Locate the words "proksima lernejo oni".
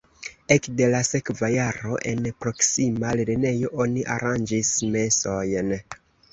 2.45-4.09